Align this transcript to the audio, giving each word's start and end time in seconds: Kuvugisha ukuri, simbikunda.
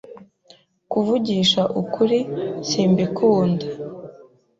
Kuvugisha 0.91 1.61
ukuri, 1.81 2.19
simbikunda. 2.67 3.65